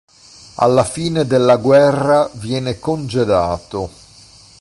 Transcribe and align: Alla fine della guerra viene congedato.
Alla 0.55 0.83
fine 0.83 1.27
della 1.27 1.57
guerra 1.57 2.27
viene 2.33 2.79
congedato. 2.79 3.91